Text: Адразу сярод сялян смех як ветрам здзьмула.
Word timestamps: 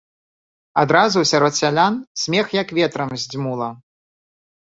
Адразу 0.83 1.19
сярод 1.31 1.53
сялян 1.59 1.93
смех 2.21 2.45
як 2.61 2.73
ветрам 2.79 3.13
здзьмула. 3.25 3.69